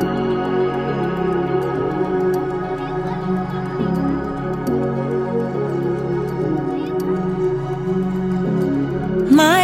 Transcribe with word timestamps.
My 0.00 0.04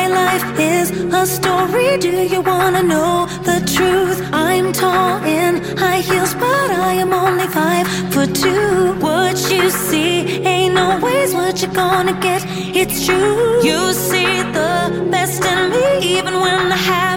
life 0.08 0.58
is 0.58 0.90
a 0.90 1.24
story. 1.24 1.98
Do 1.98 2.08
you 2.08 2.40
wanna 2.42 2.82
know 2.82 3.26
the 3.44 3.62
truth? 3.74 4.28
I'm 4.32 4.72
tall 4.72 5.22
in 5.22 5.62
high 5.78 6.00
heels 6.00 6.34
but 6.34 6.70
i 6.70 6.94
am 6.94 7.12
only 7.12 7.46
five 7.46 7.86
for 8.12 8.26
two. 8.26 8.94
What 8.98 9.36
you 9.52 9.70
see 9.70 10.42
ain't 10.44 10.76
always 10.76 11.32
what 11.32 11.62
you're 11.62 11.72
gonna 11.72 12.18
get. 12.20 12.42
It's 12.74 13.06
true. 13.06 13.62
You 13.62 13.92
see 13.92 14.42
the 14.58 15.06
best 15.12 15.44
in 15.44 15.70
me 15.70 16.18
even 16.18 16.34
when 16.34 16.72
i 16.72 16.76
have 16.76 17.13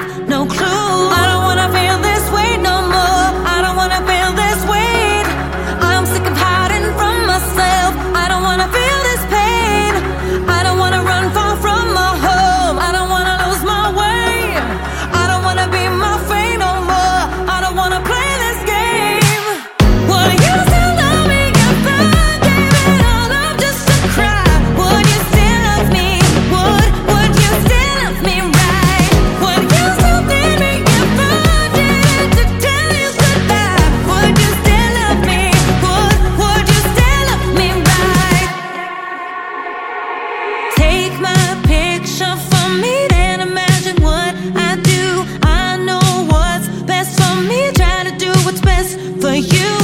for 49.22 49.34
you. 49.34 49.77